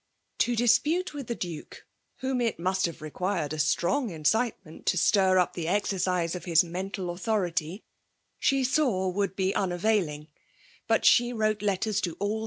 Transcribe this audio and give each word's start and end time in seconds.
To 0.39 0.55
dispute 0.55 1.13
with 1.13 1.27
the 1.27 1.35
Duke, 1.35 1.85
whom 2.21 2.41
it 2.41 2.57
must 2.57 2.87
have 2.87 3.03
required 3.03 3.53
a 3.53 3.59
strong 3.59 4.09
incitement 4.09 4.87
to 4.87 4.97
stir 4.97 5.37
up 5.37 5.53
to 5.53 5.61
the 5.61 5.67
exercise 5.67 6.33
of 6.33 6.45
his 6.45 6.63
mental 6.63 7.11
authority, 7.11 7.83
she 8.39 8.63
saw 8.63 9.07
would 9.09 9.35
be 9.35 9.53
un 9.53 9.71
availing; 9.71 10.29
but 10.87 11.05
she 11.05 11.31
wrote 11.31 11.61
letters 11.61 12.01
to 12.01 12.13
all 12.17 12.39
h«? 12.39 12.39